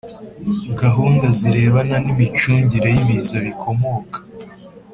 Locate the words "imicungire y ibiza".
2.13-3.35